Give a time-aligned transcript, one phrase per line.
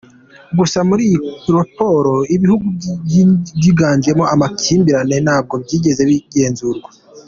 [0.57, 1.19] Gusa muri iyi
[1.55, 2.65] raporo, ibihugu
[3.57, 6.89] byiganjemo amakimbirane ntabwo byigeze bigenzurwa.